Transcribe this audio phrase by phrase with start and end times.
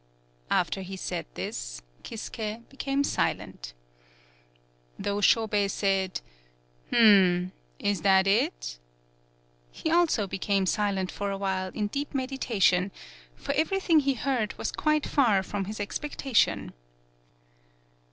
[0.49, 3.75] After he said this, Kisuke became silent.
[4.97, 6.21] Though Shobei said,
[6.91, 8.79] "H'm, is that it?"
[9.71, 12.89] he also became silent for a while in deep meditation,
[13.35, 16.73] for everything he heard was quite far from his expecta tion.